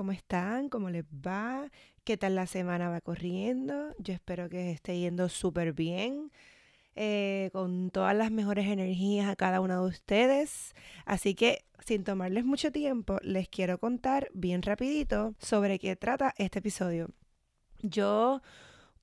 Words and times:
¿Cómo 0.00 0.12
están? 0.12 0.70
¿Cómo 0.70 0.88
les 0.88 1.04
va? 1.04 1.70
¿Qué 2.04 2.16
tal 2.16 2.34
la 2.34 2.46
semana 2.46 2.88
va 2.88 3.02
corriendo? 3.02 3.94
Yo 3.98 4.14
espero 4.14 4.48
que 4.48 4.70
esté 4.70 4.98
yendo 4.98 5.28
súper 5.28 5.74
bien, 5.74 6.32
eh, 6.96 7.50
con 7.52 7.90
todas 7.90 8.16
las 8.16 8.30
mejores 8.30 8.66
energías 8.66 9.28
a 9.28 9.36
cada 9.36 9.60
uno 9.60 9.82
de 9.82 9.90
ustedes. 9.90 10.74
Así 11.04 11.34
que, 11.34 11.66
sin 11.84 12.02
tomarles 12.02 12.46
mucho 12.46 12.72
tiempo, 12.72 13.18
les 13.20 13.50
quiero 13.50 13.76
contar 13.76 14.30
bien 14.32 14.62
rapidito 14.62 15.34
sobre 15.38 15.78
qué 15.78 15.96
trata 15.96 16.32
este 16.38 16.60
episodio. 16.60 17.10
Yo 17.82 18.40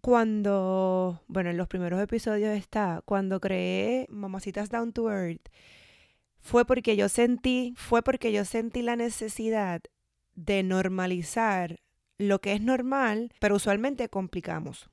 cuando, 0.02 1.22
bueno, 1.28 1.52
en 1.52 1.58
los 1.58 1.68
primeros 1.68 2.02
episodios 2.02 2.58
está, 2.58 3.04
cuando 3.06 3.40
creé 3.40 4.08
Mamacitas 4.10 4.72
Down 4.72 4.94
to 4.94 5.12
Earth, 5.12 5.48
fue 6.40 6.66
porque 6.66 6.96
yo 6.96 7.08
sentí, 7.08 7.76
fue 7.76 8.02
porque 8.02 8.32
yo 8.32 8.46
sentí 8.46 8.82
la 8.82 8.96
necesidad 8.96 9.82
de 10.38 10.64
normalizar 10.64 11.82
lo 12.20 12.40
que 12.40 12.54
es 12.54 12.62
normal, 12.62 13.34
pero 13.40 13.56
usualmente 13.56 14.08
complicamos. 14.08 14.90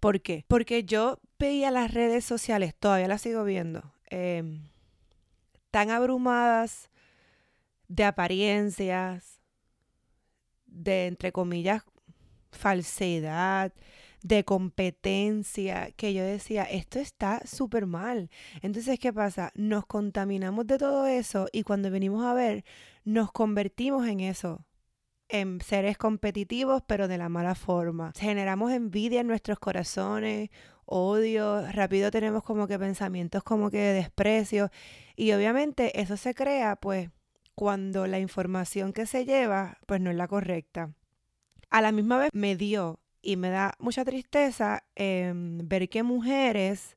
¿Por 0.00 0.20
qué? 0.20 0.44
Porque 0.48 0.84
yo 0.84 1.20
veía 1.38 1.70
las 1.70 1.92
redes 1.92 2.24
sociales, 2.24 2.74
todavía 2.74 3.06
las 3.06 3.20
sigo 3.20 3.44
viendo, 3.44 3.92
em, 4.08 4.62
tan 5.70 5.90
abrumadas 5.90 6.90
de 7.86 8.04
apariencias, 8.04 9.40
de, 10.64 11.06
entre 11.06 11.32
comillas, 11.32 11.82
falsedad, 12.50 13.72
de 14.22 14.44
competencia, 14.44 15.90
que 15.92 16.14
yo 16.14 16.24
decía, 16.24 16.64
esto 16.64 16.98
está 16.98 17.42
súper 17.46 17.86
mal. 17.86 18.30
Entonces, 18.62 18.98
¿qué 18.98 19.12
pasa? 19.12 19.52
Nos 19.54 19.86
contaminamos 19.86 20.66
de 20.66 20.78
todo 20.78 21.06
eso 21.06 21.48
y 21.52 21.62
cuando 21.62 21.90
venimos 21.90 22.24
a 22.24 22.34
ver, 22.34 22.64
nos 23.04 23.32
convertimos 23.32 24.06
en 24.08 24.20
eso, 24.20 24.64
en 25.28 25.60
seres 25.60 25.98
competitivos, 25.98 26.82
pero 26.86 27.08
de 27.08 27.18
la 27.18 27.28
mala 27.28 27.54
forma. 27.54 28.12
Generamos 28.16 28.72
envidia 28.72 29.20
en 29.20 29.28
nuestros 29.28 29.58
corazones, 29.58 30.50
odio, 30.86 31.62
rápido 31.72 32.10
tenemos 32.10 32.42
como 32.44 32.66
que 32.66 32.78
pensamientos 32.78 33.42
como 33.42 33.70
que 33.70 33.78
de 33.78 33.92
desprecio 33.94 34.70
y 35.16 35.32
obviamente 35.32 36.00
eso 36.00 36.16
se 36.16 36.34
crea 36.34 36.76
pues 36.76 37.10
cuando 37.54 38.06
la 38.06 38.20
información 38.20 38.92
que 38.92 39.06
se 39.06 39.24
lleva 39.24 39.78
pues 39.86 40.00
no 40.00 40.10
es 40.10 40.16
la 40.16 40.28
correcta. 40.28 40.92
A 41.70 41.80
la 41.80 41.90
misma 41.90 42.18
vez 42.18 42.30
me 42.32 42.54
dio 42.56 43.00
y 43.26 43.36
me 43.36 43.50
da 43.50 43.74
mucha 43.80 44.04
tristeza 44.04 44.84
em, 44.94 45.58
ver 45.66 45.88
que 45.88 46.04
mujeres, 46.04 46.96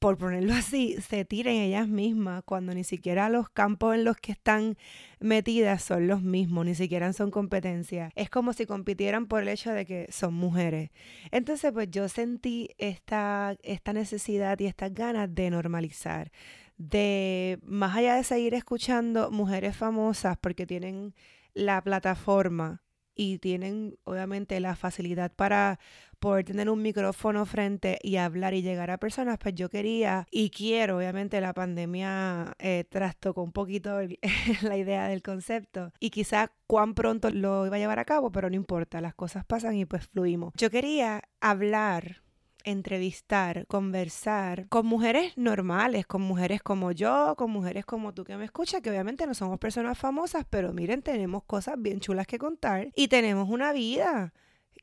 por 0.00 0.18
ponerlo 0.18 0.52
así, 0.54 0.96
se 1.00 1.24
tiren 1.24 1.54
ellas 1.54 1.86
mismas 1.86 2.42
cuando 2.44 2.74
ni 2.74 2.82
siquiera 2.82 3.28
los 3.28 3.48
campos 3.48 3.94
en 3.94 4.02
los 4.04 4.16
que 4.16 4.32
están 4.32 4.76
metidas 5.20 5.84
son 5.84 6.08
los 6.08 6.22
mismos, 6.22 6.66
ni 6.66 6.74
siquiera 6.74 7.12
son 7.12 7.30
competencias. 7.30 8.12
Es 8.16 8.30
como 8.30 8.52
si 8.52 8.66
compitieran 8.66 9.26
por 9.26 9.42
el 9.42 9.48
hecho 9.48 9.70
de 9.70 9.86
que 9.86 10.08
son 10.10 10.34
mujeres. 10.34 10.90
Entonces, 11.30 11.70
pues 11.72 11.88
yo 11.88 12.08
sentí 12.08 12.70
esta, 12.78 13.56
esta 13.62 13.92
necesidad 13.92 14.58
y 14.58 14.66
estas 14.66 14.92
ganas 14.92 15.32
de 15.32 15.50
normalizar, 15.50 16.32
de, 16.78 17.60
más 17.62 17.96
allá 17.96 18.16
de 18.16 18.24
seguir 18.24 18.54
escuchando 18.54 19.30
mujeres 19.30 19.76
famosas 19.76 20.36
porque 20.36 20.66
tienen 20.66 21.14
la 21.54 21.80
plataforma 21.80 22.81
y 23.14 23.38
tienen 23.38 23.98
obviamente 24.04 24.58
la 24.60 24.76
facilidad 24.76 25.32
para 25.34 25.78
poder 26.22 26.44
tener 26.44 26.70
un 26.70 26.80
micrófono 26.80 27.44
frente 27.46 27.98
y 28.00 28.16
hablar 28.16 28.54
y 28.54 28.62
llegar 28.62 28.90
a 28.92 28.98
personas, 28.98 29.38
pues 29.38 29.56
yo 29.56 29.68
quería 29.68 30.26
y 30.30 30.50
quiero, 30.50 30.98
obviamente 30.98 31.40
la 31.40 31.52
pandemia 31.52 32.54
eh, 32.60 32.84
trastocó 32.88 33.42
un 33.42 33.50
poquito 33.50 33.98
la 34.62 34.76
idea 34.76 35.08
del 35.08 35.20
concepto 35.20 35.92
y 35.98 36.10
quizá 36.10 36.52
cuán 36.68 36.94
pronto 36.94 37.30
lo 37.30 37.66
iba 37.66 37.76
a 37.76 37.80
llevar 37.80 37.98
a 37.98 38.04
cabo, 38.04 38.30
pero 38.30 38.48
no 38.48 38.56
importa, 38.56 39.00
las 39.00 39.14
cosas 39.14 39.44
pasan 39.44 39.76
y 39.76 39.84
pues 39.84 40.06
fluimos. 40.06 40.52
Yo 40.56 40.70
quería 40.70 41.22
hablar 41.40 42.21
entrevistar, 42.64 43.66
conversar 43.66 44.68
con 44.68 44.86
mujeres 44.86 45.32
normales, 45.36 46.06
con 46.06 46.22
mujeres 46.22 46.62
como 46.62 46.92
yo, 46.92 47.34
con 47.36 47.50
mujeres 47.50 47.84
como 47.84 48.14
tú 48.14 48.24
que 48.24 48.36
me 48.36 48.44
escuchas, 48.44 48.80
que 48.80 48.90
obviamente 48.90 49.26
no 49.26 49.34
somos 49.34 49.58
personas 49.58 49.98
famosas, 49.98 50.44
pero 50.48 50.72
miren, 50.72 51.02
tenemos 51.02 51.44
cosas 51.44 51.76
bien 51.78 52.00
chulas 52.00 52.26
que 52.26 52.38
contar 52.38 52.90
y 52.94 53.08
tenemos 53.08 53.48
una 53.48 53.72
vida 53.72 54.32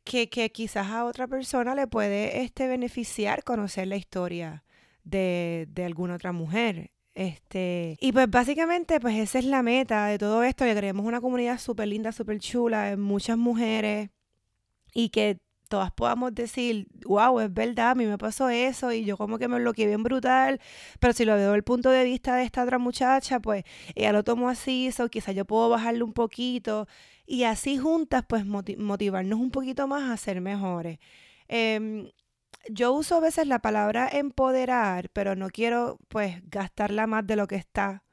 que, 0.03 0.29
que 0.29 0.51
quizás 0.51 0.87
a 0.87 1.05
otra 1.05 1.27
persona 1.27 1.75
le 1.75 1.87
puede 1.87 2.41
este, 2.41 2.67
beneficiar 2.67 3.43
conocer 3.43 3.87
la 3.87 3.95
historia 3.95 4.63
de, 5.03 5.67
de 5.69 5.85
alguna 5.85 6.15
otra 6.15 6.31
mujer. 6.31 6.91
Este, 7.13 7.97
y 7.99 8.11
pues 8.13 8.29
básicamente, 8.29 8.99
pues 8.99 9.17
esa 9.17 9.39
es 9.39 9.45
la 9.45 9.61
meta 9.61 10.07
de 10.07 10.17
todo 10.17 10.43
esto, 10.43 10.63
que 10.63 10.75
creemos 10.75 11.05
una 11.05 11.19
comunidad 11.19 11.59
súper 11.59 11.87
linda, 11.87 12.11
súper 12.11 12.39
chula, 12.39 12.95
muchas 12.97 13.37
mujeres 13.37 14.09
y 14.93 15.09
que 15.09 15.39
todas 15.69 15.91
podamos 15.91 16.35
decir, 16.35 16.87
wow, 17.05 17.39
es 17.39 17.53
verdad, 17.53 17.91
a 17.91 17.95
mí 17.95 18.05
me 18.05 18.17
pasó 18.17 18.49
eso 18.49 18.91
y 18.91 19.05
yo 19.05 19.17
como 19.17 19.37
que 19.39 19.47
me 19.47 19.59
bloqueé 19.59 19.87
bien 19.87 20.03
brutal, 20.03 20.59
pero 20.99 21.13
si 21.13 21.25
lo 21.25 21.35
veo 21.35 21.53
el 21.55 21.63
punto 21.63 21.89
de 21.91 22.03
vista 22.03 22.35
de 22.35 22.43
esta 22.43 22.63
otra 22.63 22.79
muchacha, 22.79 23.39
pues 23.39 23.63
ella 23.95 24.11
lo 24.11 24.23
tomó 24.23 24.49
así, 24.49 24.89
o 24.99 25.07
quizás 25.09 25.35
yo 25.35 25.45
puedo 25.45 25.69
bajarle 25.69 26.03
un 26.03 26.13
poquito 26.13 26.87
y 27.25 27.43
así 27.43 27.77
juntas 27.77 28.23
pues 28.27 28.45
motivarnos 28.45 29.39
un 29.39 29.51
poquito 29.51 29.87
más 29.87 30.09
a 30.09 30.17
ser 30.17 30.41
mejores. 30.41 30.99
Em, 31.47 32.09
yo 32.69 32.93
uso 32.93 33.15
a 33.17 33.19
veces 33.21 33.47
la 33.47 33.59
palabra 33.59 34.09
empoderar, 34.11 35.09
pero 35.11 35.35
no 35.35 35.49
quiero 35.49 35.99
pues 36.09 36.41
gastarla 36.49 37.07
más 37.07 37.25
de 37.27 37.35
lo 37.35 37.47
que 37.47 37.55
está. 37.55 38.03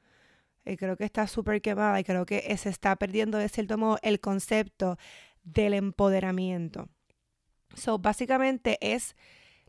Eh, 0.65 0.77
creo 0.77 0.97
que 0.97 1.05
está 1.05 1.27
súper 1.27 1.61
quemada 1.61 1.99
y 1.99 2.03
creo 2.03 2.25
que 2.25 2.55
se 2.57 2.69
está 2.69 2.95
perdiendo 2.97 3.37
de 3.37 3.49
cierto 3.49 3.77
modo 3.77 3.99
el 4.03 4.19
concepto 4.19 4.97
del 5.43 5.73
empoderamiento. 5.73 6.89
So, 7.77 7.99
básicamente 7.99 8.77
es, 8.81 9.15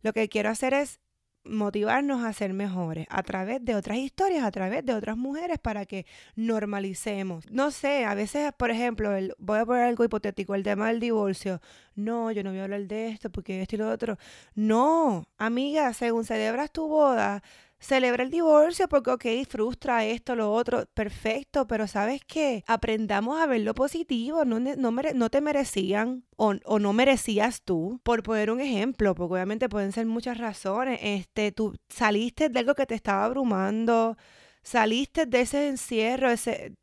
lo 0.02 0.12
que 0.12 0.28
quiero 0.28 0.50
hacer 0.50 0.74
es 0.74 1.00
motivarnos 1.44 2.24
a 2.24 2.32
ser 2.32 2.52
mejores 2.52 3.06
a 3.08 3.22
través 3.22 3.64
de 3.64 3.74
otras 3.74 3.98
historias, 3.98 4.44
a 4.44 4.50
través 4.50 4.84
de 4.84 4.94
otras 4.94 5.16
mujeres 5.16 5.58
para 5.58 5.86
que 5.86 6.06
normalicemos. 6.36 7.50
No 7.50 7.70
sé, 7.70 8.04
a 8.04 8.14
veces, 8.14 8.52
por 8.56 8.70
ejemplo, 8.70 9.14
el, 9.16 9.34
voy 9.38 9.58
a 9.58 9.66
poner 9.66 9.84
algo 9.84 10.04
hipotético, 10.04 10.54
el 10.54 10.62
tema 10.62 10.88
del 10.88 11.00
divorcio. 11.00 11.60
No, 11.94 12.30
yo 12.30 12.42
no 12.42 12.50
voy 12.50 12.60
a 12.60 12.64
hablar 12.64 12.86
de 12.86 13.08
esto 13.08 13.30
porque 13.30 13.62
esto 13.62 13.76
y 13.76 13.78
lo 13.78 13.90
otro. 13.90 14.18
No, 14.54 15.26
amiga, 15.38 15.92
según 15.94 16.24
celebras 16.24 16.70
tu 16.70 16.86
boda, 16.86 17.42
celebra 17.80 18.24
el 18.24 18.30
divorcio 18.30 18.88
porque, 18.88 19.10
ok, 19.10 19.26
frustra 19.48 20.04
esto, 20.04 20.34
lo 20.34 20.52
otro, 20.52 20.86
perfecto, 20.94 21.66
pero 21.66 21.86
¿sabes 21.86 22.22
qué? 22.26 22.64
Aprendamos 22.66 23.40
a 23.40 23.46
ver 23.46 23.60
lo 23.60 23.74
positivo, 23.74 24.44
no, 24.44 24.58
no, 24.60 24.90
no 24.90 25.30
te 25.30 25.40
merecían 25.40 26.24
o, 26.36 26.54
o, 26.64 26.78
no 26.78 26.92
merecías 26.92 27.62
tú, 27.62 28.00
por 28.02 28.22
poner 28.22 28.50
un 28.50 28.60
ejemplo, 28.60 29.14
porque 29.14 29.34
obviamente 29.34 29.68
pueden 29.68 29.92
ser 29.92 30.06
muchas 30.06 30.38
razones, 30.38 30.98
este, 31.02 31.52
tú 31.52 31.76
saliste 31.88 32.48
de 32.48 32.58
algo 32.58 32.74
que 32.74 32.86
te 32.86 32.94
estaba 32.94 33.24
abrumando, 33.24 34.16
saliste 34.62 35.26
de 35.26 35.40
ese 35.42 35.68
encierro, 35.68 36.30
ese, 36.30 36.74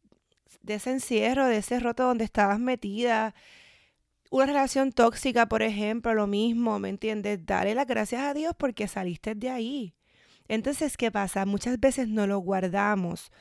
de 0.62 0.76
ese 0.76 0.92
encierro, 0.92 1.46
de 1.48 1.58
ese 1.58 1.80
roto 1.80 2.04
donde 2.04 2.24
estabas 2.24 2.60
metida, 2.60 3.36
una 4.32 4.46
relación 4.48 4.92
tóxica, 4.92 5.48
por 5.48 5.62
ejemplo, 5.62 6.14
lo 6.14 6.28
mismo, 6.28 6.80
¿me 6.80 6.90
entiendes? 6.90 7.46
Dale 7.46 7.76
las 7.76 7.88
gracias 7.88 8.22
a 8.24 8.34
Dios 8.34 8.54
porque 8.58 8.88
saliste 8.88 9.36
de 9.36 9.50
ahí. 9.50 9.96
Entonces, 10.48 10.98
¿qué 10.98 11.12
pasa? 11.12 11.46
Muchas 11.46 11.80
veces 11.80 12.08
no 12.08 12.28
lo 12.28 12.40
guardamos 12.40 13.32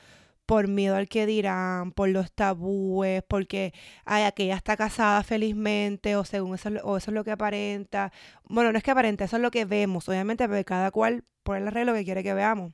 por 0.45 0.67
miedo 0.67 0.95
al 0.95 1.07
que 1.07 1.25
dirán, 1.25 1.91
por 1.91 2.09
los 2.09 2.31
tabúes, 2.31 3.23
porque 3.27 3.73
ay, 4.05 4.23
aquella 4.23 4.55
está 4.55 4.77
casada 4.77 5.23
felizmente, 5.23 6.15
o 6.15 6.25
según 6.25 6.55
eso, 6.55 6.69
o 6.83 6.97
eso 6.97 7.11
es 7.11 7.15
lo 7.15 7.23
que 7.23 7.31
aparenta. 7.31 8.11
Bueno, 8.43 8.71
no 8.71 8.77
es 8.77 8.83
que 8.83 8.91
aparenta, 8.91 9.25
eso 9.25 9.37
es 9.37 9.41
lo 9.41 9.51
que 9.51 9.65
vemos, 9.65 10.07
obviamente, 10.09 10.47
porque 10.47 10.65
cada 10.65 10.91
cual 10.91 11.23
por 11.43 11.57
el 11.57 11.67
arreglo 11.67 11.93
que 11.93 12.05
quiere 12.05 12.23
que 12.23 12.33
veamos. 12.33 12.73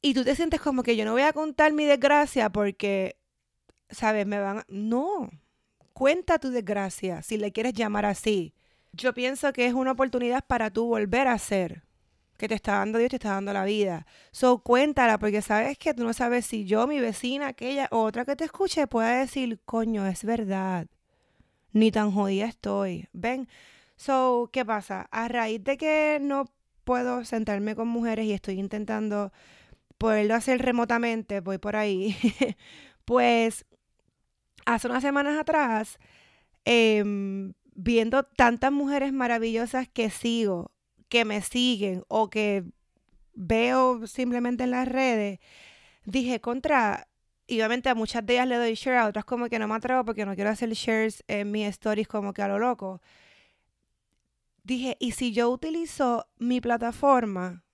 Y 0.00 0.14
tú 0.14 0.24
te 0.24 0.36
sientes 0.36 0.60
como 0.60 0.82
que 0.82 0.96
yo 0.96 1.04
no 1.04 1.12
voy 1.12 1.22
a 1.22 1.32
contar 1.32 1.72
mi 1.72 1.84
desgracia 1.84 2.50
porque, 2.50 3.16
¿sabes? 3.90 4.26
Me 4.26 4.38
van 4.38 4.58
a... 4.58 4.64
No, 4.68 5.30
cuenta 5.92 6.38
tu 6.38 6.50
desgracia, 6.50 7.22
si 7.22 7.36
le 7.36 7.52
quieres 7.52 7.74
llamar 7.74 8.06
así. 8.06 8.54
Yo 8.92 9.12
pienso 9.14 9.52
que 9.52 9.66
es 9.66 9.74
una 9.74 9.92
oportunidad 9.92 10.44
para 10.46 10.70
tú 10.70 10.86
volver 10.86 11.28
a 11.28 11.38
ser 11.38 11.87
que 12.38 12.48
te 12.48 12.54
está 12.54 12.78
dando 12.78 12.98
Dios, 12.98 13.10
te 13.10 13.16
está 13.16 13.30
dando 13.30 13.52
la 13.52 13.64
vida. 13.64 14.06
So, 14.30 14.60
cuéntala, 14.60 15.18
porque 15.18 15.42
sabes 15.42 15.76
que 15.76 15.92
tú 15.92 16.04
no 16.04 16.12
sabes 16.14 16.46
si 16.46 16.64
yo, 16.64 16.86
mi 16.86 17.00
vecina, 17.00 17.48
aquella 17.48 17.88
o 17.90 18.02
otra 18.02 18.24
que 18.24 18.36
te 18.36 18.44
escuche 18.44 18.86
pueda 18.86 19.18
decir, 19.18 19.60
coño, 19.64 20.06
es 20.06 20.24
verdad. 20.24 20.86
Ni 21.72 21.90
tan 21.90 22.12
jodida 22.12 22.46
estoy. 22.46 23.08
Ven. 23.12 23.48
So, 23.96 24.50
¿qué 24.52 24.64
pasa? 24.64 25.08
A 25.10 25.28
raíz 25.28 25.62
de 25.64 25.76
que 25.76 26.18
no 26.20 26.46
puedo 26.84 27.24
sentarme 27.24 27.74
con 27.74 27.88
mujeres 27.88 28.26
y 28.26 28.32
estoy 28.32 28.58
intentando 28.60 29.32
poderlo 29.98 30.34
hacer 30.34 30.62
remotamente, 30.62 31.40
voy 31.40 31.58
por 31.58 31.76
ahí, 31.76 32.16
pues 33.04 33.66
hace 34.64 34.86
unas 34.86 35.02
semanas 35.02 35.38
atrás, 35.38 35.98
em, 36.64 37.54
viendo 37.74 38.22
tantas 38.22 38.72
mujeres 38.72 39.12
maravillosas 39.12 39.88
que 39.88 40.08
sigo, 40.10 40.70
que 41.08 41.24
me 41.24 41.40
siguen 41.42 42.04
o 42.08 42.30
que 42.30 42.64
veo 43.34 44.06
simplemente 44.06 44.64
en 44.64 44.72
las 44.72 44.88
redes, 44.88 45.38
dije 46.04 46.40
contra, 46.40 47.08
y 47.46 47.60
obviamente 47.60 47.88
a 47.88 47.94
muchas 47.94 48.24
de 48.26 48.34
ellas 48.34 48.48
le 48.48 48.56
doy 48.56 48.74
share, 48.74 48.98
a 48.98 49.06
otras 49.06 49.24
como 49.24 49.48
que 49.48 49.58
no 49.58 49.68
me 49.68 49.74
atrevo 49.74 50.04
porque 50.04 50.26
no 50.26 50.34
quiero 50.34 50.50
hacer 50.50 50.70
shares 50.72 51.24
en 51.28 51.50
mis 51.50 51.68
stories 51.68 52.08
como 52.08 52.32
que 52.32 52.42
a 52.42 52.48
lo 52.48 52.58
loco. 52.58 53.00
Dije, 54.64 54.96
¿y 55.00 55.12
si 55.12 55.32
yo 55.32 55.48
utilizo 55.50 56.26
mi 56.36 56.60
plataforma 56.60 57.64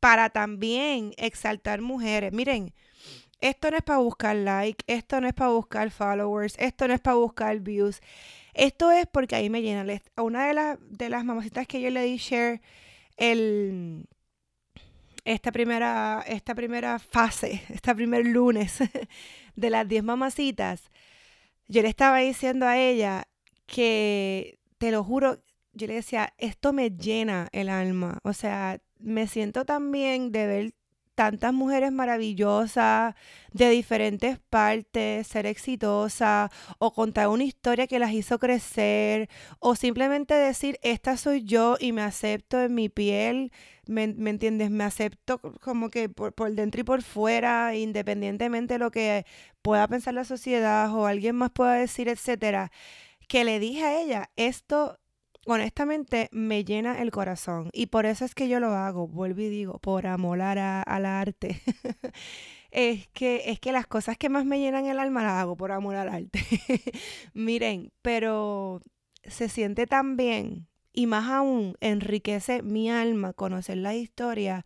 para 0.00 0.30
también 0.30 1.12
exaltar 1.16 1.80
mujeres? 1.80 2.32
Miren, 2.32 2.74
esto 3.44 3.70
no 3.70 3.76
es 3.76 3.82
para 3.82 3.98
buscar 3.98 4.36
like, 4.36 4.82
esto 4.86 5.20
no 5.20 5.28
es 5.28 5.34
para 5.34 5.50
buscar 5.50 5.90
followers, 5.90 6.56
esto 6.58 6.88
no 6.88 6.94
es 6.94 7.00
para 7.00 7.16
buscar 7.16 7.60
views. 7.60 8.00
Esto 8.54 8.90
es 8.90 9.06
porque 9.06 9.36
ahí 9.36 9.50
me 9.50 9.60
llena. 9.60 9.84
A 10.16 10.22
una 10.22 10.46
de, 10.46 10.54
las 10.54 10.78
de 10.80 11.10
las 11.10 11.26
mamacitas 11.26 11.66
que 11.66 11.82
yo 11.82 11.90
le 11.90 12.02
di 12.04 12.16
share 12.16 12.62
el, 13.18 14.06
esta, 15.26 15.52
primera, 15.52 16.24
esta 16.26 16.54
primera 16.54 16.98
fase, 16.98 17.62
este 17.68 17.94
primer 17.94 18.24
lunes 18.24 18.78
de 19.56 19.70
las 19.70 19.86
10 19.86 20.04
mamacitas, 20.04 20.90
yo 21.68 21.82
le 21.82 21.88
estaba 21.88 22.18
diciendo 22.20 22.64
a 22.66 22.78
ella 22.78 23.28
que, 23.66 24.58
te 24.78 24.90
lo 24.90 25.04
juro, 25.04 25.42
yo 25.74 25.86
le 25.86 25.94
decía, 25.94 26.32
esto 26.38 26.72
me 26.72 26.90
llena 26.90 27.48
el 27.52 27.68
alma. 27.68 28.20
O 28.22 28.32
sea, 28.32 28.80
me 28.98 29.26
siento 29.26 29.66
tan 29.66 29.92
bien 29.92 30.32
de 30.32 30.46
ver 30.46 30.74
tantas 31.14 31.52
mujeres 31.52 31.92
maravillosas 31.92 33.14
de 33.52 33.70
diferentes 33.70 34.38
partes, 34.50 35.26
ser 35.26 35.46
exitosa 35.46 36.50
o 36.78 36.92
contar 36.92 37.28
una 37.28 37.44
historia 37.44 37.86
que 37.86 37.98
las 37.98 38.12
hizo 38.12 38.38
crecer 38.38 39.28
o 39.60 39.76
simplemente 39.76 40.34
decir, 40.34 40.78
esta 40.82 41.16
soy 41.16 41.44
yo 41.44 41.76
y 41.78 41.92
me 41.92 42.02
acepto 42.02 42.60
en 42.60 42.74
mi 42.74 42.88
piel, 42.88 43.52
¿me, 43.86 44.04
entiendes? 44.04 44.70
Me 44.70 44.84
acepto 44.84 45.38
como 45.38 45.90
que 45.90 46.08
por, 46.08 46.32
por, 46.34 46.52
dentro 46.52 46.80
y 46.80 46.84
por 46.84 47.02
fuera, 47.02 47.74
independientemente 47.74 48.74
de 48.74 48.78
lo 48.78 48.90
que 48.90 49.24
pueda 49.62 49.88
pensar 49.88 50.14
la 50.14 50.24
sociedad 50.24 50.92
o 50.94 51.06
alguien 51.06 51.36
más 51.36 51.50
pueda 51.50 51.74
decir, 51.74 52.08
etcétera. 52.08 52.70
Que 53.28 53.44
le 53.44 53.58
dije 53.58 53.84
a 53.84 54.00
ella, 54.00 54.30
esto 54.36 54.98
honestamente 55.46 56.28
me 56.32 56.64
llena 56.64 57.00
el 57.00 57.10
corazón 57.10 57.70
y 57.72 57.86
por 57.86 58.06
eso 58.06 58.24
es 58.24 58.34
que 58.34 58.48
yo 58.48 58.60
lo 58.60 58.70
hago, 58.74 59.06
vuelvo 59.06 59.40
y 59.40 59.48
digo, 59.48 59.78
por 59.78 60.06
amor 60.06 60.40
a, 60.42 60.82
al 60.82 61.06
arte. 61.06 61.60
es 62.70 63.06
que 63.08 63.50
es 63.50 63.60
que 63.60 63.72
las 63.72 63.86
cosas 63.86 64.18
que 64.18 64.28
más 64.28 64.44
me 64.44 64.58
llenan 64.58 64.86
el 64.86 64.98
alma 64.98 65.22
las 65.22 65.42
hago 65.42 65.56
por 65.56 65.72
amor 65.72 65.96
al 65.96 66.08
arte. 66.08 66.40
Miren, 67.34 67.92
pero 68.02 68.82
se 69.22 69.48
siente 69.48 69.86
tan 69.86 70.16
bien 70.16 70.66
y 70.92 71.06
más 71.06 71.28
aún 71.28 71.76
enriquece 71.80 72.62
mi 72.62 72.90
alma 72.90 73.32
conocer 73.32 73.78
la 73.78 73.94
historia 73.94 74.64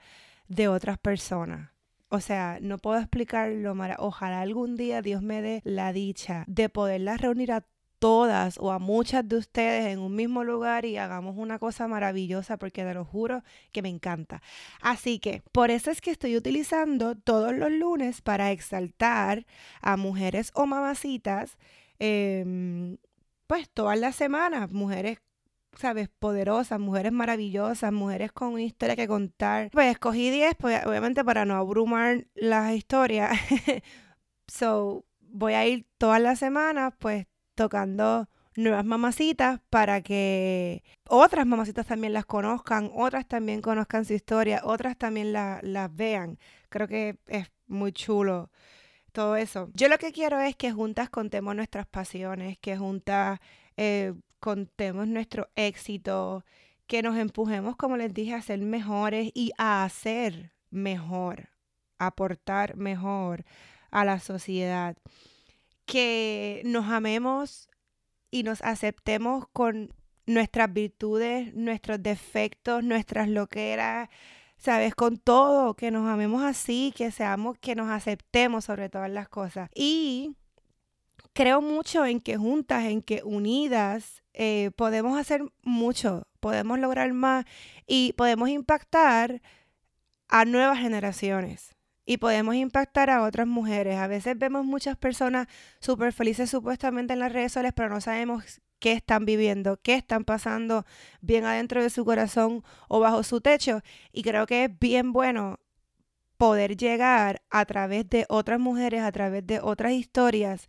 de 0.49 0.69
otras 0.69 0.99
personas. 0.99 1.71
O 2.11 2.21
sea, 2.21 2.59
no 2.61 2.79
puedo 2.79 2.99
explicarlo, 2.99 3.77
Ojalá 3.99 4.41
algún 4.41 4.77
día 4.77 5.03
Dios 5.03 5.23
me 5.23 5.43
dé 5.43 5.61
la 5.65 5.93
dicha 5.93 6.45
de 6.47 6.69
poderlas 6.69 7.21
reunir 7.21 7.53
a 7.53 7.67
todas 7.99 8.59
o 8.59 8.73
a 8.73 8.79
muchas 8.79 9.29
de 9.29 9.37
ustedes 9.37 9.87
en 9.87 9.99
un 9.99 10.15
mismo 10.15 10.45
lugar 10.45 10.85
y 10.85 10.97
hagamos 10.97 11.37
una 11.37 11.59
cosa 11.59 11.89
maravillosa 11.89 12.57
porque 12.57 12.85
te 12.85 12.95
lo 12.95 13.05
juro 13.05 13.43
que 13.73 13.83
me 13.83 13.89
encanta. 13.89 14.43
Así 14.81 15.19
que 15.19 15.43
por 15.53 15.71
eso 15.71 15.91
es 15.91 16.01
que 16.01 16.11
estoy 16.11 16.37
utilizando 16.37 17.17
todos 17.17 17.55
los 17.55 17.71
lunes 17.71 18.23
para 18.23 18.53
exaltar 18.53 19.47
a 19.81 19.97
mujeres 19.97 20.51
o 20.55 20.67
mamacitas, 20.67 21.59
em, 21.99 22.99
pues 23.47 23.69
todas 23.71 23.99
las 23.99 24.17
semanas, 24.17 24.73
mujeres 24.73 25.19
¿sabes? 25.77 26.09
Poderosas, 26.19 26.81
mujeres 26.81 27.13
maravillosas, 27.13 27.93
mujeres 27.93 28.33
con 28.33 28.55
una 28.55 28.63
historia 28.63 28.97
que 28.97 29.07
contar. 29.07 29.71
Pues 29.71 29.93
escogí 29.93 30.31
10, 30.31 30.57
pues, 30.57 30.85
obviamente 30.85 31.25
para 31.25 31.45
no 31.45 31.55
abrumar 31.55 32.27
las 32.35 32.75
historias. 32.75 33.31
so, 34.49 35.05
voy 35.21 35.55
a 35.55 35.67
ir 35.67 35.87
todas 35.99 36.21
las 36.21 36.39
semanas, 36.39 36.95
pues 36.99 37.27
tocando 37.59 38.29
nuevas 38.55 38.85
mamacitas 38.85 39.61
para 39.69 40.01
que 40.01 40.85
otras 41.09 41.45
mamacitas 41.45 41.87
también 41.87 42.13
las 42.13 42.25
conozcan, 42.25 42.89
otras 42.95 43.27
también 43.27 43.61
conozcan 43.61 44.05
su 44.05 44.13
historia, 44.15 44.61
otras 44.63 44.97
también 44.97 45.33
las 45.33 45.97
vean. 45.97 46.39
Creo 46.69 46.87
que 46.87 47.19
es 47.27 47.51
muy 47.67 47.91
chulo 47.91 48.53
todo 49.11 49.35
eso. 49.35 49.71
Yo 49.75 49.89
lo 49.89 49.99
que 49.99 50.13
quiero 50.13 50.39
es 50.39 50.55
que 50.55 50.71
juntas 50.71 51.11
contemos 51.11 51.57
nuestras 51.57 51.85
pasiones, 51.89 52.59
que 52.59 52.77
juntas 52.77 53.41
eh, 53.77 54.15
contemos 54.39 55.09
nuestro 55.09 55.49
éxito, 55.57 56.45
que 56.87 57.03
nos 57.03 57.17
empujemos, 57.17 57.75
como 57.75 57.97
les 57.97 58.15
dije, 58.15 58.35
a 58.35 58.41
ser 58.41 58.61
mejores 58.61 59.33
y 59.35 59.51
a 59.59 59.83
hacer 59.83 60.53
mejor, 60.71 61.49
aportar 61.99 62.77
mejor 62.77 63.45
a 63.91 64.05
la 64.05 64.21
sociedad. 64.21 64.97
Que 65.89 66.61
nos 66.67 66.87
amemos 66.91 67.71
y 68.31 68.43
nos 68.43 68.61
aceptemos 68.63 69.47
con 69.55 69.95
nuestras 70.27 70.71
virtudes, 70.73 71.55
nuestros 71.55 72.03
defectos, 72.03 72.85
nuestras 72.85 73.29
loqueras, 73.29 74.11
¿sabes? 74.59 74.95
Con 74.95 75.17
todo, 75.17 75.75
que 75.75 75.91
nos 75.91 76.07
amemos 76.07 76.43
así, 76.43 76.93
que 76.95 77.11
seamos, 77.11 77.57
que 77.59 77.75
nos 77.75 77.89
aceptemos 77.89 78.67
sobre 78.67 78.91
todas 78.91 79.11
las 79.11 79.31
cosas. 79.31 79.71
Y 79.75 80.37
creo 81.33 81.63
mucho 81.63 82.05
en 82.05 82.21
que 82.21 82.37
juntas, 82.37 82.85
en 82.85 83.01
que 83.01 83.23
unidas, 83.25 84.23
eh, 84.35 84.71
podemos 84.77 85.19
hacer 85.19 85.43
mucho, 85.63 86.27
podemos 86.41 86.79
lograr 86.79 87.13
más 87.15 87.47
y 87.87 88.13
podemos 88.13 88.51
impactar 88.51 89.41
a 90.29 90.45
nuevas 90.45 90.79
generaciones 90.79 91.78
y 92.09 92.17
podemos 92.17 92.55
impactar 92.55 93.11
a 93.11 93.23
otras 93.23 93.47
mujeres. 93.47 93.97
A 93.99 94.07
veces 94.07 94.39
vemos 94.39 94.65
muchas 94.65 94.97
personas 94.97 95.47
súper 95.79 96.15
felices 96.15 96.49
supuestamente 96.49 97.13
en 97.13 97.19
las 97.19 97.31
redes 97.31 97.53
sociales, 97.53 97.75
pero 97.77 97.91
no 97.91 98.01
sabemos 98.01 98.63
qué 98.79 98.93
están 98.93 99.27
viviendo, 99.27 99.79
qué 99.83 99.97
están 99.97 100.25
pasando 100.25 100.87
bien 101.21 101.45
adentro 101.45 101.83
de 101.83 101.91
su 101.91 102.07
corazón 102.07 102.65
o 102.89 102.99
bajo 102.99 103.23
su 103.25 103.43
techo. 103.43 103.83
Y 104.11 104.23
creo 104.23 104.47
que 104.47 104.65
es 104.65 104.79
bien 104.79 105.13
bueno 105.13 105.61
poder 106.39 106.79
llegar 106.79 107.43
a 107.51 107.67
través 107.67 108.09
de 108.09 108.25
otras 108.31 108.59
mujeres, 108.59 109.03
a 109.03 109.13
través 109.13 109.47
de 109.47 109.61
otras 109.61 109.93
historias 109.93 110.67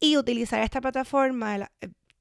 y 0.00 0.18
utilizar 0.18 0.60
esta 0.62 0.82
plataforma 0.82 1.70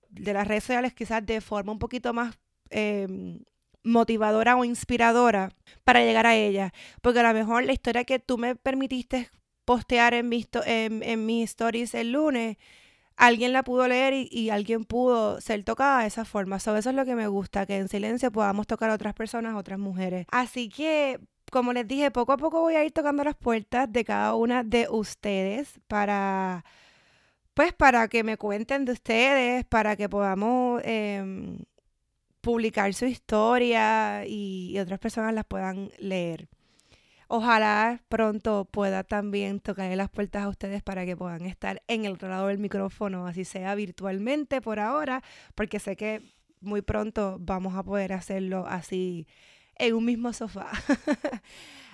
de, 0.09 0.33
las 0.33 0.47
redes 0.47 0.63
sociales 0.63 0.93
quizás 0.93 1.25
de 1.25 1.41
forma 1.41 1.73
un 1.73 1.79
poquito 1.79 2.13
más 2.13 2.39
em, 2.69 3.43
motivadora 3.83 4.55
o 4.55 4.65
inspiradora 4.65 5.51
para 5.83 6.01
llegar 6.01 6.27
a 6.27 6.35
ella. 6.35 6.73
Porque 7.01 7.19
a 7.19 7.23
lo 7.23 7.33
mejor 7.33 7.65
la 7.65 7.73
historia 7.73 8.03
que 8.03 8.19
tú 8.19 8.37
me 8.37 8.55
permitiste 8.55 9.29
postear 9.65 10.13
en 10.13 10.29
mis, 10.29 10.47
en, 10.65 11.03
en 11.03 11.25
mis 11.25 11.51
stories 11.51 11.93
el 11.93 12.11
lunes 12.11 12.57
alguien 13.21 13.53
la 13.53 13.63
pudo 13.63 13.87
leer 13.87 14.13
y, 14.15 14.49
alguien 14.49 14.83
pudo 14.83 15.39
ser 15.41 15.63
tocada 15.63 16.01
de 16.01 16.07
esa 16.07 16.25
forma. 16.25 16.57
eso 16.57 16.75
es 16.75 16.85
lo 16.87 17.05
que 17.05 17.15
me 17.15 17.27
gusta, 17.27 17.67
que 17.67 17.77
en 17.77 17.87
silencio 17.87 18.31
podamos 18.31 18.65
tocar 18.65 18.89
a 18.89 18.95
otras 18.95 19.13
personas, 19.13 19.55
otras 19.55 19.77
mujeres. 19.77 20.25
Así 20.31 20.69
que, 20.69 21.19
como 21.51 21.71
les 21.71 21.87
dije, 21.87 22.09
poco 22.09 22.31
a 22.31 22.37
poco 22.37 22.61
voy 22.61 22.75
a 22.75 22.83
ir 22.83 22.91
tocando 22.91 23.23
las 23.23 23.35
puertas 23.35 23.91
de 23.91 24.03
cada 24.03 24.33
una 24.33 24.63
de 24.63 24.87
ustedes 24.89 25.79
para, 25.87 26.65
pues, 27.53 27.73
para 27.73 28.07
que 28.07 28.23
me 28.23 28.37
cuenten 28.37 28.85
de 28.85 28.93
ustedes, 28.93 29.65
para 29.65 29.95
que 29.95 30.09
podamos 30.09 30.81
em, 30.83 31.59
publicar 32.41 32.93
su 32.93 33.05
historia 33.05 34.25
y 34.27 34.77
otras 34.79 34.99
personas 34.99 35.33
las 35.33 35.45
puedan 35.45 35.91
leer. 35.99 36.47
Ojalá 37.33 38.01
pronto 38.09 38.65
pueda 38.65 39.05
también 39.05 39.61
tocarle 39.61 39.95
las 39.95 40.09
puertas 40.09 40.43
a 40.43 40.49
ustedes 40.49 40.83
para 40.83 41.05
que 41.05 41.15
puedan 41.15 41.45
estar 41.45 41.81
en 41.87 42.03
el 42.03 42.13
otro 42.13 42.27
lado 42.27 42.47
del 42.47 42.57
micrófono, 42.57 43.25
así 43.25 43.45
sea 43.45 43.73
virtualmente 43.73 44.59
por 44.59 44.81
ahora, 44.81 45.23
porque 45.55 45.79
sé 45.79 45.95
que 45.95 46.21
muy 46.59 46.81
pronto 46.81 47.37
vamos 47.39 47.75
a 47.75 47.83
poder 47.83 48.11
hacerlo 48.11 48.65
así 48.67 49.27
en 49.75 49.93
un 49.93 50.03
mismo 50.03 50.33
sofá. 50.33 50.71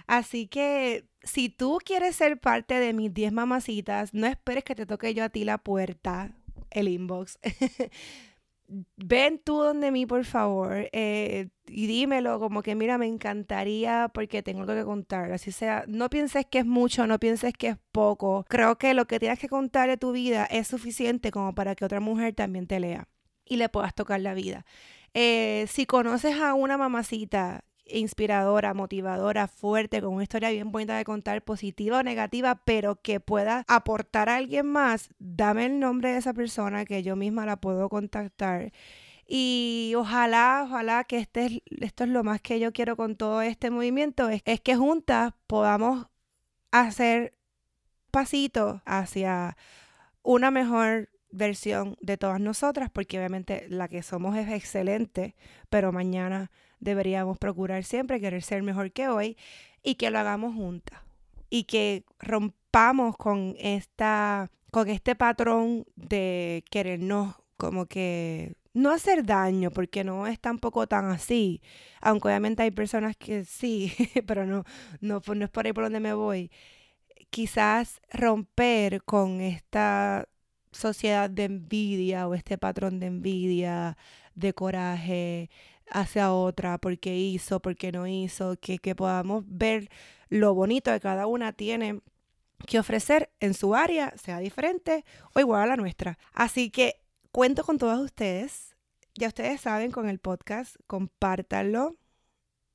así 0.07 0.47
que 0.47 1.05
si 1.21 1.49
tú 1.49 1.77
quieres 1.85 2.15
ser 2.15 2.39
parte 2.39 2.79
de 2.79 2.93
mis 2.93 3.13
10 3.13 3.31
mamacitas, 3.31 4.15
no 4.15 4.25
esperes 4.25 4.63
que 4.63 4.73
te 4.73 4.87
toque 4.87 5.13
yo 5.13 5.23
a 5.23 5.29
ti 5.29 5.43
la 5.43 5.59
puerta, 5.59 6.31
el 6.71 6.87
inbox. 6.87 7.37
ven 8.97 9.39
tú 9.39 9.57
donde 9.57 9.91
mí, 9.91 10.05
por 10.05 10.25
favor, 10.25 10.89
eh, 10.91 11.49
y 11.67 11.87
dímelo, 11.87 12.39
como 12.39 12.61
que 12.61 12.75
mira, 12.75 12.97
me 12.97 13.07
encantaría 13.07 14.09
porque 14.13 14.43
tengo 14.43 14.61
algo 14.61 14.73
que 14.73 14.83
contar. 14.83 15.31
Así 15.31 15.51
sea, 15.51 15.85
no 15.87 16.09
pienses 16.09 16.45
que 16.45 16.59
es 16.59 16.65
mucho, 16.65 17.07
no 17.07 17.19
pienses 17.19 17.53
que 17.53 17.69
es 17.69 17.77
poco. 17.91 18.45
Creo 18.49 18.77
que 18.77 18.93
lo 18.93 19.05
que 19.07 19.19
tienes 19.19 19.39
que 19.39 19.49
contar 19.49 19.89
de 19.89 19.97
tu 19.97 20.11
vida 20.11 20.45
es 20.45 20.67
suficiente 20.67 21.31
como 21.31 21.55
para 21.55 21.75
que 21.75 21.85
otra 21.85 21.99
mujer 21.99 22.33
también 22.33 22.67
te 22.67 22.79
lea 22.79 23.07
y 23.45 23.57
le 23.57 23.69
puedas 23.69 23.93
tocar 23.95 24.19
la 24.21 24.33
vida. 24.33 24.65
Eh, 25.13 25.65
si 25.69 25.85
conoces 25.85 26.39
a 26.39 26.53
una 26.53 26.77
mamacita 26.77 27.63
inspiradora, 27.89 28.73
motivadora, 28.73 29.47
fuerte, 29.47 30.01
con 30.01 30.13
una 30.13 30.23
historia 30.23 30.49
bien 30.49 30.71
bonita 30.71 30.97
de 30.97 31.03
contar, 31.03 31.43
positiva 31.43 31.99
o 31.99 32.03
negativa, 32.03 32.55
pero 32.65 33.01
que 33.01 33.19
pueda 33.19 33.63
aportar 33.67 34.29
a 34.29 34.35
alguien 34.35 34.65
más, 34.67 35.09
dame 35.19 35.65
el 35.65 35.79
nombre 35.79 36.11
de 36.11 36.17
esa 36.17 36.33
persona 36.33 36.85
que 36.85 37.03
yo 37.03 37.15
misma 37.15 37.45
la 37.45 37.57
puedo 37.57 37.89
contactar. 37.89 38.71
Y 39.27 39.93
ojalá, 39.97 40.63
ojalá 40.65 41.03
que 41.03 41.17
este, 41.17 41.63
esto 41.81 42.03
es 42.05 42.09
lo 42.09 42.23
más 42.23 42.41
que 42.41 42.59
yo 42.59 42.71
quiero 42.71 42.95
con 42.95 43.15
todo 43.17 43.41
este 43.41 43.69
movimiento, 43.71 44.29
es, 44.29 44.41
es 44.45 44.61
que 44.61 44.75
juntas 44.75 45.33
podamos 45.47 46.07
hacer 46.71 47.37
pasitos 48.11 48.81
hacia 48.85 49.57
una 50.23 50.51
mejor 50.51 51.09
versión 51.37 51.97
de 52.01 52.17
todas 52.17 52.39
nosotras, 52.39 52.89
porque 52.91 53.17
obviamente 53.17 53.65
la 53.69 53.87
que 53.87 54.03
somos 54.03 54.35
es 54.37 54.49
excelente, 54.49 55.35
pero 55.69 55.91
mañana 55.91 56.51
deberíamos 56.79 57.37
procurar 57.37 57.83
siempre 57.83 58.19
querer 58.19 58.43
ser 58.43 58.63
mejor 58.63 58.91
que 58.91 59.07
hoy 59.09 59.37
y 59.83 59.95
que 59.95 60.11
lo 60.11 60.19
hagamos 60.19 60.53
juntas 60.53 60.99
y 61.49 61.63
que 61.63 62.03
rompamos 62.19 63.17
con 63.17 63.55
esta 63.59 64.51
con 64.71 64.89
este 64.89 65.15
patrón 65.15 65.85
de 65.95 66.63
querernos 66.69 67.35
como 67.57 67.85
que 67.87 68.55
no 68.73 68.91
hacer 68.91 69.25
daño, 69.25 69.71
porque 69.71 70.03
no 70.03 70.27
es 70.27 70.39
tampoco 70.39 70.87
tan 70.87 71.05
así, 71.05 71.61
aunque 71.99 72.27
obviamente 72.27 72.63
hay 72.63 72.71
personas 72.71 73.17
que 73.17 73.43
sí, 73.43 73.91
pero 74.27 74.45
no, 74.45 74.63
no, 75.01 75.21
no 75.25 75.45
es 75.45 75.51
por 75.51 75.65
ahí 75.65 75.73
por 75.73 75.85
donde 75.85 75.99
me 75.99 76.13
voy. 76.13 76.51
Quizás 77.29 78.01
romper 78.11 79.03
con 79.03 79.41
esta 79.41 80.27
sociedad 80.77 81.29
de 81.29 81.45
envidia 81.45 82.27
o 82.27 82.33
este 82.33 82.57
patrón 82.57 82.99
de 82.99 83.07
envidia, 83.07 83.97
de 84.35 84.53
coraje, 84.53 85.49
hacia 85.89 86.31
otra, 86.33 86.77
porque 86.77 87.15
hizo, 87.15 87.59
porque 87.59 87.91
no 87.91 88.07
hizo, 88.07 88.55
que, 88.59 88.77
que 88.79 88.95
podamos 88.95 89.43
ver 89.47 89.89
lo 90.29 90.53
bonito 90.53 90.91
que 90.91 90.99
cada 90.99 91.27
una 91.27 91.53
tiene 91.53 92.01
que 92.65 92.79
ofrecer 92.79 93.31
en 93.39 93.53
su 93.53 93.75
área, 93.75 94.13
sea 94.17 94.39
diferente 94.39 95.05
o 95.33 95.39
igual 95.39 95.63
a 95.63 95.67
la 95.67 95.77
nuestra. 95.77 96.17
Así 96.33 96.69
que 96.69 97.01
cuento 97.31 97.63
con 97.63 97.77
todos 97.77 97.99
ustedes. 97.99 98.75
Ya 99.15 99.27
ustedes 99.27 99.61
saben 99.61 99.91
con 99.91 100.09
el 100.09 100.19
podcast, 100.19 100.75
compártanlo, 100.85 101.95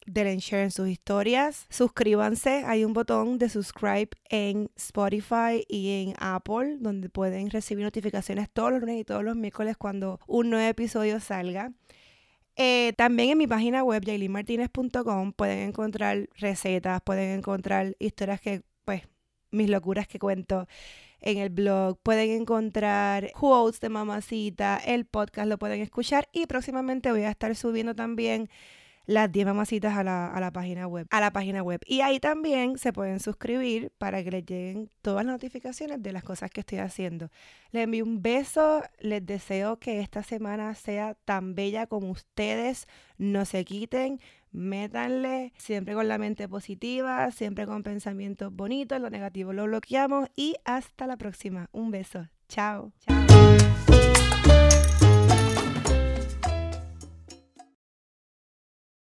denle 0.07 0.39
share 0.39 0.65
en 0.65 0.71
sus 0.71 0.89
historias, 0.89 1.67
suscríbanse, 1.71 2.65
hay 2.67 2.85
un 2.85 2.93
botón 2.93 3.39
de 3.39 3.49
subscribe 3.49 4.11
en 4.31 4.71
Spotify 4.77 5.65
y 5.69 6.03
en 6.03 6.15
Apple 6.19 6.77
donde 6.81 7.09
pueden 7.09 7.51
recibir 7.51 7.85
notificaciones 7.85 8.49
todos 8.51 8.73
los 8.73 8.81
lunes 8.81 9.01
y 9.01 9.05
todos 9.05 9.25
los 9.25 9.37
miércoles 9.37 9.77
cuando 9.77 10.21
un 10.27 10.51
nuevo 10.51 10.69
episodio 10.69 11.21
salga. 11.21 11.73
Eh, 12.57 12.93
también 12.97 13.31
en 13.31 13.39
mi 13.39 13.47
página 13.47 13.83
web, 13.83 14.05
jailinmartinez.com, 14.05 15.33
pueden 15.33 15.69
encontrar 15.69 16.29
recetas, 16.37 17.01
pueden 17.03 17.39
encontrar 17.39 17.97
historias 17.99 18.41
que, 18.41 18.63
pues, 18.85 19.03
mis 19.51 19.71
locuras 19.71 20.07
que 20.07 20.19
cuento 20.19 20.67
en 21.23 21.39
el 21.39 21.51
blog, 21.51 21.99
pueden 22.03 22.31
encontrar 22.43 23.31
quotes 23.33 23.81
de 23.81 23.89
mamacita, 23.89 24.79
el 24.85 25.07
podcast 25.07 25.49
lo 25.49 25.59
pueden 25.59 25.81
escuchar 25.81 26.29
y 26.33 26.47
próximamente 26.47 27.11
voy 27.13 27.23
a 27.23 27.31
estar 27.31 27.55
subiendo 27.55 27.95
también 27.95 28.51
las 29.07 29.31
10 29.31 29.47
mamacitas 29.47 29.97
a 29.97 30.05
la, 30.05 30.29
a 30.29 30.41
la, 30.41 30.51
página 30.51 30.87
web, 30.87 31.07
a 31.11 31.21
la 31.21 31.33
página 31.33 31.63
web. 31.63 31.81
Y 31.87 32.01
ahí 32.01 32.21
también 32.21 32.79
se 32.79 32.93
pueden 32.93 33.21
suscribir 33.21 33.93
para 33.99 34.23
que 34.23 34.31
les 34.31 34.47
lleguen 34.47 34.91
todas 35.03 35.25
las 35.25 35.35
notificaciones 35.35 36.03
de 36.03 36.13
las 36.13 36.23
cosas 36.23 36.51
que 36.51 36.61
estoy 36.61 36.79
haciendo. 36.79 37.31
Les 37.71 37.85
envío 37.85 38.05
un 38.05 38.23
beso, 38.23 38.83
les 39.01 39.25
deseo 39.25 39.79
que 39.79 40.01
esta 40.01 40.23
semana 40.23 40.75
sea 40.75 41.15
tan 41.25 41.55
bella 41.55 41.87
como 41.87 42.11
ustedes, 42.11 42.87
no 43.19 43.45
se 43.45 43.65
quiten, 43.65 44.21
métanle 44.53 45.53
siempre 45.57 45.95
con 45.95 46.09
la 46.09 46.19
mente 46.19 46.49
positiva, 46.49 47.31
siempre 47.31 47.67
con 47.67 47.83
pensamientos 47.83 48.55
bonitos, 48.55 49.01
lo 49.01 49.11
negativo 49.11 49.53
lo 49.53 49.65
bloqueamos 49.65 50.29
y 50.37 50.57
hasta 50.65 51.07
la 51.07 51.17
próxima. 51.17 51.69
Un 51.73 51.91
beso. 51.91 52.29
Chao. 52.49 52.93
Chao. 53.01 53.92